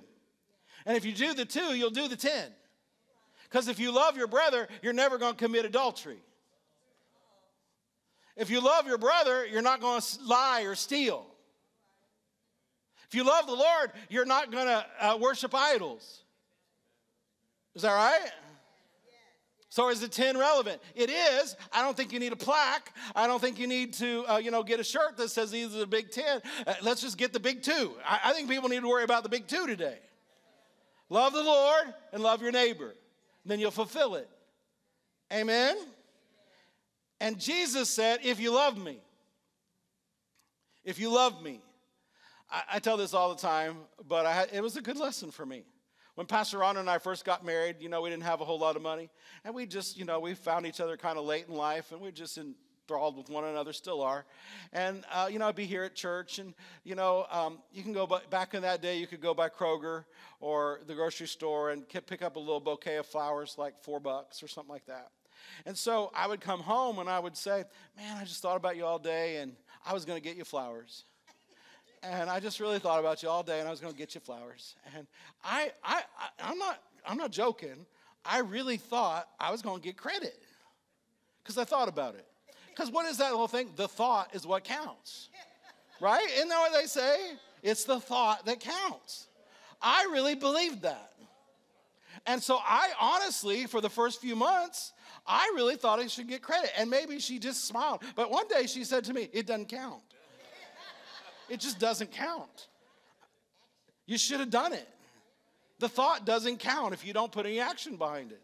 [0.88, 2.32] and if you do the two you'll do the 10
[3.44, 6.18] because if you love your brother you're never going to commit adultery
[8.36, 11.26] if you love your brother you're not going to lie or steal
[13.08, 16.24] if you love the lord you're not going to uh, worship idols
[17.76, 18.32] is that right
[19.76, 20.82] so is the 10 relevant?
[20.96, 21.58] It is.
[21.74, 22.94] I don't think you need a plaque.
[23.14, 25.76] I don't think you need to, uh, you know, get a shirt that says these
[25.76, 26.42] are the big 10.
[26.66, 27.92] Uh, let's just get the big two.
[28.08, 29.98] I, I think people need to worry about the big two today.
[31.10, 32.96] Love the Lord and love your neighbor.
[33.46, 34.30] Then you'll fulfill it.
[35.34, 35.76] Amen?
[37.20, 39.00] And Jesus said, if you love me,
[40.84, 41.62] if you love me,
[42.50, 45.46] I, I tell this all the time, but I, it was a good lesson for
[45.46, 45.64] me.
[46.16, 48.60] When Pastor Ron and I first got married, you know, we didn't have a whole
[48.60, 49.10] lot of money.
[49.44, 52.00] And we just, you know, we found each other kind of late in life and
[52.00, 54.26] we're just enthralled with one another, still are.
[54.72, 56.54] And, uh, you know, I'd be here at church and,
[56.86, 59.50] you know, um, you can go by, back in that day, you could go by
[59.50, 60.06] Kroger
[60.40, 64.42] or the grocery store and pick up a little bouquet of flowers, like four bucks
[64.42, 65.10] or something like that.
[65.66, 67.64] And so I would come home and I would say,
[67.98, 69.56] Man, I just thought about you all day and
[69.86, 71.06] I was going to get you flowers
[72.12, 74.16] and I just really thought about you all day, and I was going to get
[74.16, 74.76] you flowers.
[74.96, 75.08] And
[75.44, 76.04] I, I,
[76.40, 77.86] I, am not, I'm not joking.
[78.24, 80.38] I really thought I was going to get credit
[81.44, 82.26] because I thought about it.
[82.70, 83.70] Because what is that whole thing?
[83.76, 85.30] The thought is what counts,
[86.02, 86.28] right?
[86.36, 87.18] Isn't that what they say?
[87.64, 89.28] It's the thought that counts.
[89.82, 91.14] I really believed that.
[92.26, 94.94] And so I honestly, for the first few months,
[95.28, 96.72] I really thought I should get credit.
[96.78, 98.04] And maybe she just smiled.
[98.16, 100.04] But one day she said to me, It doesn't count.
[101.50, 102.68] It just doesn't count.
[104.06, 104.88] You should have done it.
[105.80, 108.42] The thought doesn't count if you don't put any action behind it.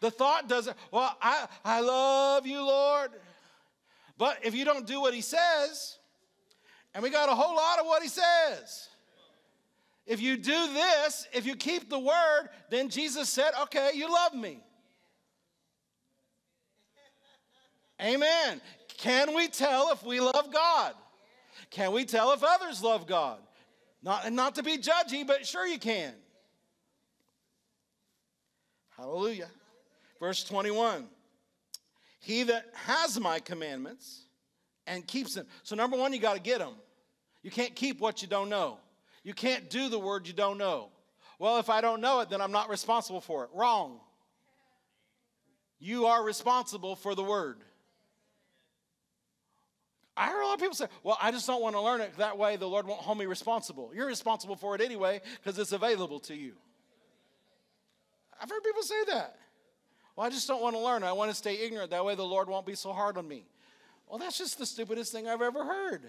[0.00, 3.10] The thought doesn't, well, I, I love you, Lord.
[4.18, 5.98] But if you don't do what he says,
[6.94, 8.88] and we got a whole lot of what he says.
[10.06, 14.34] If you do this, if you keep the word, then Jesus said, okay, you love
[14.34, 14.60] me.
[18.02, 18.60] Amen.
[18.98, 20.94] Can we tell if we love God?
[21.70, 23.38] Can we tell if others love God?
[24.02, 26.12] Not, and not to be judgy, but sure you can.
[28.96, 29.48] Hallelujah.
[30.20, 31.06] Verse 21
[32.20, 34.26] He that has my commandments
[34.86, 35.46] and keeps them.
[35.62, 36.74] So, number one, you got to get them.
[37.42, 38.78] You can't keep what you don't know.
[39.24, 40.90] You can't do the word you don't know.
[41.38, 43.50] Well, if I don't know it, then I'm not responsible for it.
[43.54, 43.98] Wrong.
[45.80, 47.56] You are responsible for the word.
[50.16, 52.16] I hear a lot of people say, Well, I just don't want to learn it.
[52.18, 53.90] That way the Lord won't hold me responsible.
[53.92, 56.52] You're responsible for it anyway because it's available to you.
[58.40, 59.36] I've heard people say that.
[60.14, 61.02] Well, I just don't want to learn.
[61.02, 61.90] I want to stay ignorant.
[61.90, 63.44] That way the Lord won't be so hard on me.
[64.06, 66.02] Well, that's just the stupidest thing I've ever heard.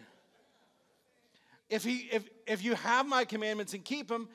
[1.70, 4.30] If, he, if, if you have my commandments and keep them,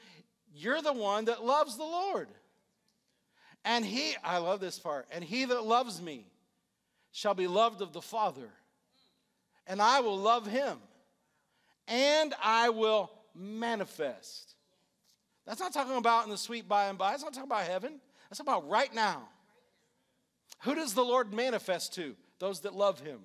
[0.52, 2.28] you're the one that loves the Lord.
[3.64, 6.26] And he, I love this part, and he that loves me
[7.12, 8.50] shall be loved of the Father
[9.70, 10.78] and I will love him,
[11.86, 14.56] and I will manifest.
[15.46, 17.14] That's not talking about in the sweet by and by.
[17.14, 18.00] It's not talking about heaven.
[18.28, 19.28] That's about right now.
[20.62, 22.16] Who does the Lord manifest to?
[22.40, 23.20] Those that love him.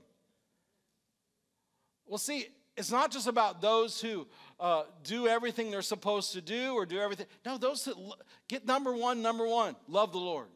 [2.06, 2.46] Well, see,
[2.78, 4.28] it's not just about those who
[4.60, 7.26] uh, do everything they're supposed to do or do everything.
[7.46, 8.16] No, those that lo-
[8.48, 10.48] get number one, number one, love the Lord.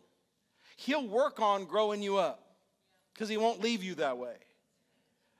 [0.75, 2.55] He'll work on growing you up
[3.13, 4.35] because he won't leave you that way.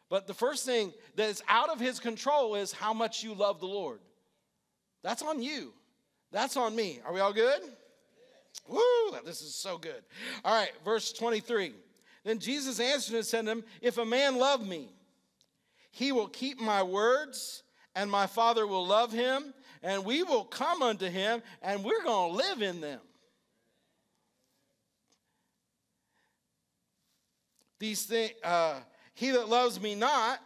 [0.10, 3.60] But the first thing that is out of his control is how much you love
[3.60, 4.00] the Lord.
[5.04, 5.74] That's on you.
[6.32, 7.00] That's on me.
[7.06, 7.62] Are we all good?
[8.68, 10.02] Woo, this is so good.
[10.44, 11.74] All right, verse 23.
[12.24, 14.90] Then Jesus answered and said to him, If a man love me,
[15.92, 17.64] he will keep my words,
[17.96, 22.32] and my Father will love him, and we will come unto him, and we're going
[22.32, 23.00] to live in them.
[27.80, 28.80] These things, uh,
[29.14, 30.40] he that loves me not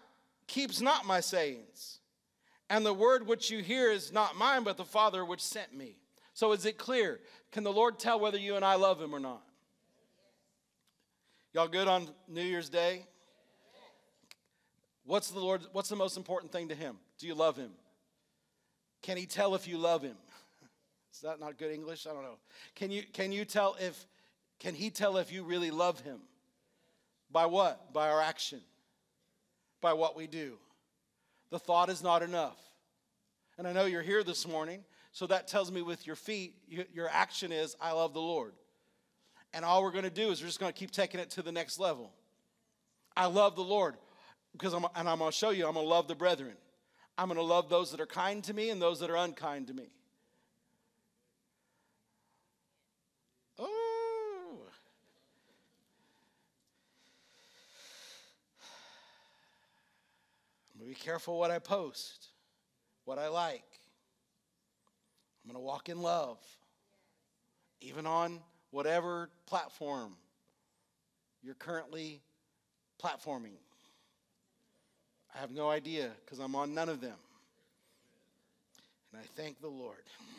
[0.48, 2.00] keeps not my sayings.
[2.70, 5.98] And the word which you hear is not mine, but the Father which sent me.
[6.34, 7.20] So is it clear?
[7.52, 9.44] Can the Lord tell whether you and I love him or not?
[11.54, 13.06] Y'all good on New Year's Day?
[15.06, 16.98] What's the Lord what's the most important thing to him?
[17.20, 17.72] Do you love him?
[19.02, 20.16] Can he tell if you love him?
[21.14, 22.08] Is that not good English?
[22.08, 22.38] I don't know.
[22.76, 24.08] Can you can you tell if
[24.60, 26.20] can he tell if you really love him?
[27.32, 27.92] By what?
[27.92, 28.62] By our action.
[29.82, 30.58] By what we do.
[31.50, 32.58] The thought is not enough.
[33.58, 37.10] And I know you're here this morning, so that tells me with your feet, your
[37.10, 38.54] action is, I love the Lord.
[39.54, 41.44] And all we're going to do is we're just going to keep taking it to
[41.44, 42.12] the next level.
[43.16, 43.96] I love the Lord
[44.54, 46.54] because I'm, and I'm going to show you, I'm going to love the brethren.
[47.18, 49.68] I'm going to love those that are kind to me and those that are unkind
[49.68, 49.90] to me.
[53.60, 54.58] Oh.
[60.74, 62.30] I'm going to be careful what I post,
[63.06, 63.64] what I like.
[65.44, 66.40] I'm going to walk in love,
[67.82, 68.40] even on
[68.72, 70.16] whatever platform
[71.44, 72.22] you're currently
[73.04, 73.58] platforming.
[75.36, 77.18] I have no idea because I'm on none of them.
[79.12, 80.04] And I thank the Lord.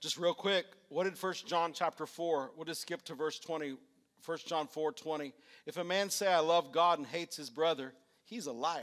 [0.00, 2.50] Just real quick, what did 1 John chapter 4?
[2.56, 3.76] We'll just skip to verse 20.
[4.24, 5.32] 1 John 4 20.
[5.64, 7.92] If a man say, I love God and hates his brother,
[8.24, 8.82] he's a liar.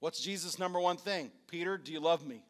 [0.00, 1.30] What's Jesus' number one thing?
[1.46, 2.42] Peter, do you love me?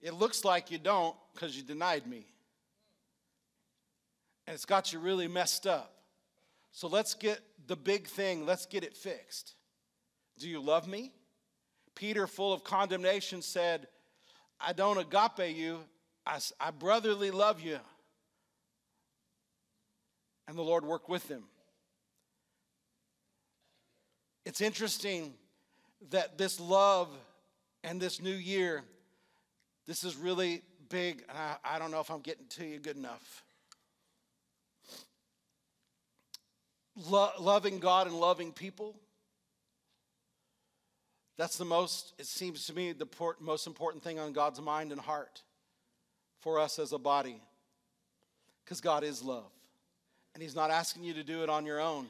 [0.00, 2.26] It looks like you don't because you denied me.
[4.46, 5.97] And it's got you really messed up.
[6.78, 9.56] So let's get the big thing, let's get it fixed.
[10.38, 11.10] Do you love me?
[11.96, 13.88] Peter, full of condemnation, said,
[14.60, 15.80] I don't agape you,
[16.24, 17.80] I, I brotherly love you.
[20.46, 21.42] And the Lord worked with him.
[24.46, 25.34] It's interesting
[26.10, 27.08] that this love
[27.82, 28.84] and this new year,
[29.88, 31.24] this is really big.
[31.28, 33.42] I, I don't know if I'm getting to you good enough.
[37.06, 38.96] Lo- loving God and loving people.
[41.36, 44.90] That's the most, it seems to me, the port, most important thing on God's mind
[44.90, 45.42] and heart
[46.40, 47.40] for us as a body.
[48.64, 49.50] Because God is love.
[50.34, 52.08] And He's not asking you to do it on your own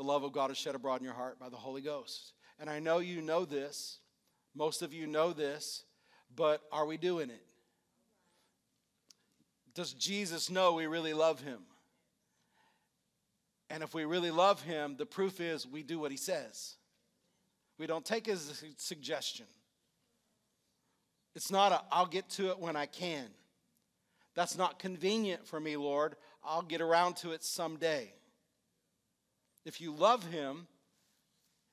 [0.00, 2.32] the love of God is shed abroad in your heart by the Holy Ghost.
[2.58, 3.98] And I know you know this.
[4.54, 5.84] Most of you know this,
[6.34, 7.42] but are we doing it?
[9.74, 11.58] Does Jesus know we really love him?
[13.70, 16.74] And if we really love him, the proof is we do what he says.
[17.78, 19.46] We don't take his suggestion.
[21.36, 23.26] It's not a, I'll get to it when I can.
[24.34, 26.16] That's not convenient for me, Lord.
[26.44, 28.12] I'll get around to it someday.
[29.64, 30.66] If you love him,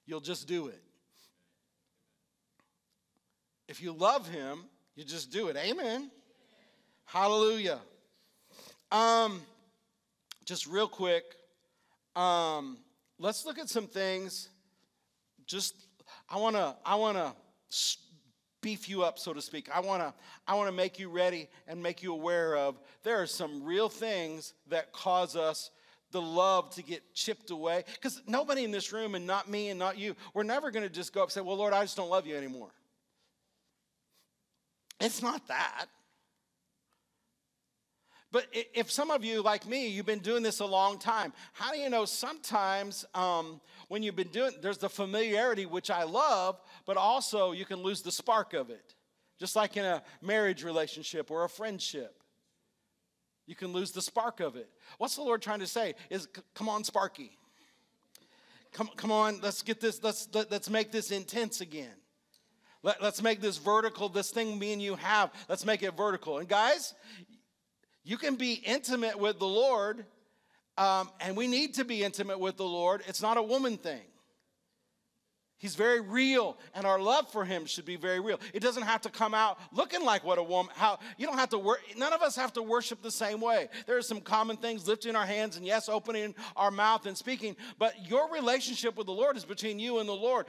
[0.05, 0.81] you'll just do it.
[3.67, 5.57] If you love him, you just do it.
[5.57, 6.11] Amen.
[7.05, 7.79] Hallelujah.
[8.91, 9.41] Um,
[10.45, 11.36] just real quick,
[12.17, 12.77] um,
[13.19, 14.49] let's look at some things.
[15.45, 15.75] Just
[16.29, 17.35] I wanna I wanna
[18.61, 19.69] beef you up, so to speak.
[19.73, 20.13] I wanna
[20.47, 24.53] I wanna make you ready and make you aware of there are some real things
[24.67, 25.69] that cause us
[26.11, 27.83] the love to get chipped away.
[27.93, 30.93] Because nobody in this room, and not me and not you, we're never going to
[30.93, 32.69] just go up and say, Well, Lord, I just don't love you anymore.
[34.99, 35.85] It's not that.
[38.31, 41.71] But if some of you, like me, you've been doing this a long time, how
[41.71, 46.59] do you know sometimes um, when you've been doing, there's the familiarity, which I love,
[46.85, 48.95] but also you can lose the spark of it,
[49.39, 52.21] just like in a marriage relationship or a friendship.
[53.45, 54.69] You can lose the spark of it.
[54.97, 55.95] What's the Lord trying to say?
[56.09, 57.37] Is come on, Sparky.
[58.73, 61.93] Come, come on, let's get this, let's, let's make this intense again.
[62.83, 66.39] Let, let's make this vertical, this thing me and you have, let's make it vertical.
[66.39, 66.93] And guys,
[68.07, 70.05] you can be intimate with the Lord,
[70.77, 73.03] um, and we need to be intimate with the Lord.
[73.05, 73.99] It's not a woman thing.
[75.59, 78.39] He's very real, and our love for him should be very real.
[78.53, 80.71] It doesn't have to come out looking like what a woman.
[80.75, 81.81] How you don't have to work.
[81.97, 83.67] None of us have to worship the same way.
[83.87, 87.55] There are some common things: lifting our hands and yes, opening our mouth and speaking.
[87.79, 90.45] But your relationship with the Lord is between you and the Lord,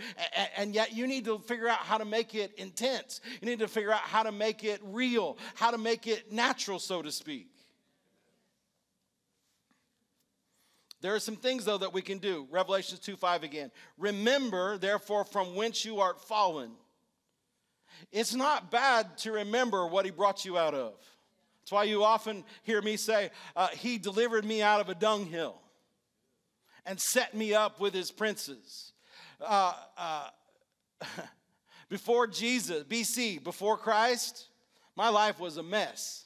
[0.57, 3.23] and yet you need to figure out how to make it intense.
[3.41, 6.79] You need to figure out how to make it real, how to make it natural,
[6.79, 7.51] so to speak.
[11.01, 12.47] There are some things, though, that we can do.
[12.51, 13.71] Revelations 2 5 again.
[13.99, 16.73] Remember, therefore, from whence you art fallen.
[18.11, 20.95] It's not bad to remember what he brought you out of.
[21.61, 25.61] That's why you often hear me say, uh, He delivered me out of a dunghill
[26.87, 28.93] and set me up with his princes.
[29.41, 30.29] Uh, uh,
[31.89, 34.49] before Jesus, BC, before Christ,
[34.97, 36.25] my life was a mess.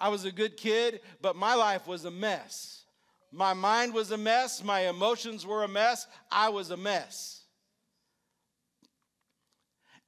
[0.00, 2.84] I was a good kid, but my life was a mess.
[3.30, 4.62] My mind was a mess.
[4.62, 6.06] My emotions were a mess.
[6.30, 7.42] I was a mess.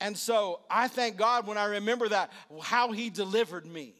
[0.00, 3.94] And so I thank God when I remember that, how He delivered me,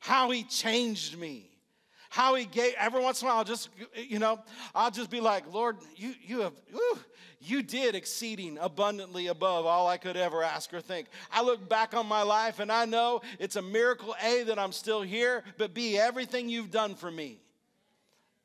[0.00, 1.50] how He changed me
[2.10, 4.40] how he gave every once in a while I'll just you know
[4.74, 6.98] I'll just be like Lord you you have whew,
[7.40, 11.08] you did exceeding abundantly above all I could ever ask or think.
[11.32, 14.72] I look back on my life and I know it's a miracle A that I'm
[14.72, 17.40] still here, but B everything you've done for me.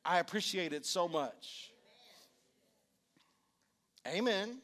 [0.06, 1.72] I appreciate it so much.
[4.08, 4.60] Amen.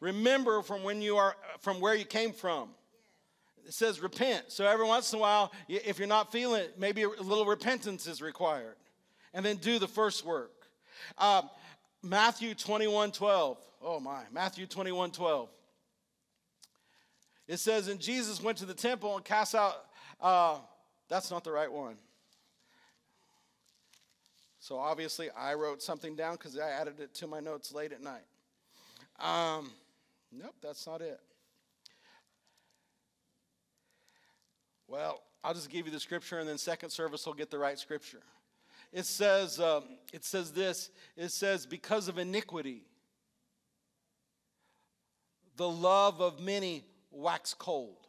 [0.00, 2.70] Remember from when you are from where you came from
[3.68, 4.44] it says repent.
[4.48, 8.06] So every once in a while, if you're not feeling it, maybe a little repentance
[8.06, 8.76] is required.
[9.34, 10.50] And then do the first work.
[11.18, 11.42] Uh,
[12.02, 13.58] Matthew 21 12.
[13.82, 15.50] Oh my, Matthew 21 12.
[17.46, 19.84] It says, And Jesus went to the temple and cast out,
[20.18, 20.58] uh,
[21.10, 21.96] that's not the right one.
[24.68, 28.02] So obviously, I wrote something down because I added it to my notes late at
[28.02, 28.26] night.
[29.18, 29.70] Um,
[30.30, 31.18] nope, that's not it.
[34.86, 37.78] Well, I'll just give you the scripture, and then second service will get the right
[37.78, 38.20] scripture.
[38.92, 40.90] It says, um, it says this.
[41.16, 42.82] It says, because of iniquity,
[45.56, 48.06] the love of many wax cold.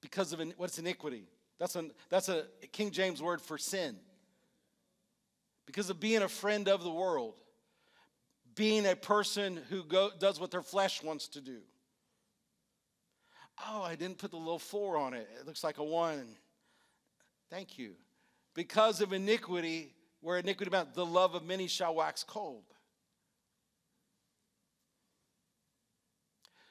[0.00, 1.24] Because of what's iniquity?
[1.60, 3.96] That's a that's a King James word for sin.
[5.66, 7.34] Because of being a friend of the world,
[8.56, 11.58] being a person who go, does what their flesh wants to do.
[13.68, 15.28] Oh, I didn't put the little four on it.
[15.38, 16.34] It looks like a one.
[17.50, 17.92] Thank you.
[18.54, 19.92] Because of iniquity,
[20.22, 22.64] where iniquity about the love of many shall wax cold.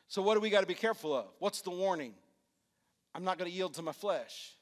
[0.08, 1.28] So, what do we got to be careful of?
[1.38, 2.16] What's the warning?
[3.14, 4.56] I'm not going to yield to my flesh.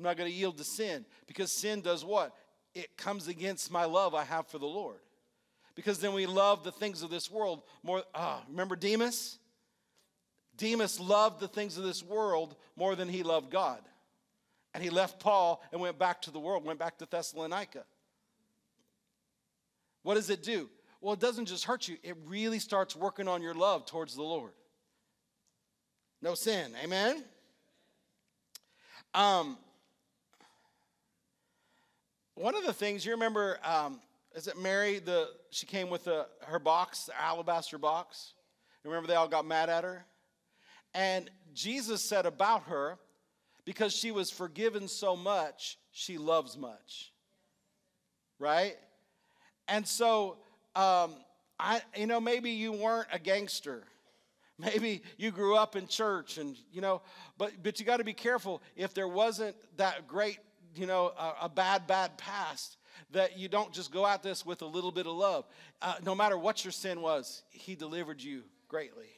[0.00, 2.34] I'm not going to yield to sin because sin does what?
[2.74, 5.00] It comes against my love I have for the Lord.
[5.74, 8.02] Because then we love the things of this world more.
[8.14, 9.38] Ah, remember Demas?
[10.56, 13.80] Demas loved the things of this world more than he loved God.
[14.72, 17.84] And he left Paul and went back to the world, went back to Thessalonica.
[20.02, 20.70] What does it do?
[21.02, 24.22] Well, it doesn't just hurt you, it really starts working on your love towards the
[24.22, 24.52] Lord.
[26.22, 26.72] No sin.
[26.82, 27.22] Amen?
[29.12, 29.58] Um,
[32.40, 34.00] one of the things you remember, um,
[34.34, 34.98] is it Mary?
[34.98, 38.32] The she came with the, her box, the alabaster box.
[38.82, 40.06] Remember, they all got mad at her.
[40.94, 42.98] And Jesus said about her,
[43.66, 47.12] because she was forgiven so much, she loves much.
[48.38, 48.76] Right?
[49.68, 50.38] And so,
[50.74, 51.14] um,
[51.58, 53.84] I, you know, maybe you weren't a gangster.
[54.58, 57.02] Maybe you grew up in church and, you know,
[57.36, 60.38] but, but you got to be careful if there wasn't that great,
[60.74, 62.76] you know, a, a, bad, bad past,
[63.12, 65.46] that you don't just go at this with a little bit of love.
[65.82, 69.08] Uh, no matter what your sin was, He delivered you greatly.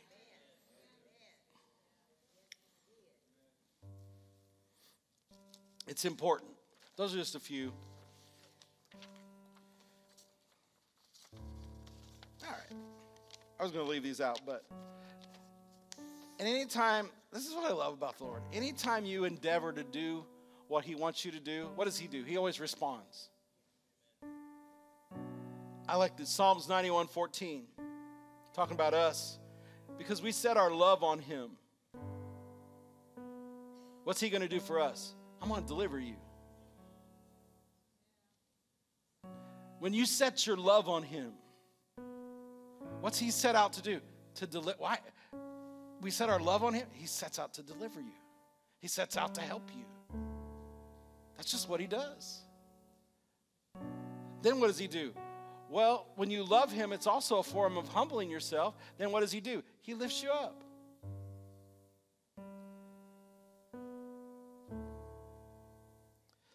[5.89, 6.51] It's important.
[6.97, 7.73] Those are just a few.
[12.45, 12.79] All right.
[13.59, 14.65] I was going to leave these out, but.
[16.39, 18.43] And anytime, this is what I love about the Lord.
[18.53, 20.25] Anytime you endeavor to do
[20.73, 22.25] what He wants you to do, what does He do?
[22.25, 23.29] He always responds.
[25.87, 27.65] I like the Psalms 91 14,
[28.55, 29.39] talking about us,
[29.99, 31.51] because we set our love on Him.
[34.05, 35.15] What's He going to do for us?
[35.43, 36.15] I'm going to deliver you.
[39.79, 41.33] When you set your love on Him,
[43.03, 44.01] what's He set out to do?
[44.37, 44.79] To deliver.
[44.79, 44.99] Why?
[46.01, 46.87] We set our love on Him.
[46.95, 48.17] He sets out to deliver you.
[48.81, 49.85] He sets out to help you.
[51.43, 52.39] That's just what He does.
[54.43, 55.13] Then what does He do?
[55.69, 58.77] Well, when you love Him, it's also a form of humbling yourself.
[58.97, 59.65] Then what does He do?
[59.81, 60.63] He lifts you up.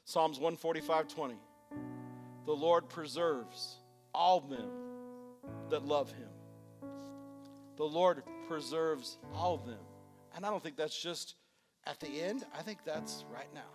[0.06, 1.36] Psalms 145 20.
[2.46, 3.80] The Lord preserves
[4.14, 4.70] all them
[5.70, 6.30] that love him.
[7.76, 9.84] The Lord preserves all them.
[10.34, 11.36] And I don't think that's just
[11.86, 13.68] at the end, I think that's right now.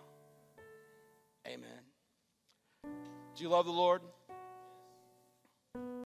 [1.47, 1.83] Amen.
[3.35, 4.01] Do you love the Lord?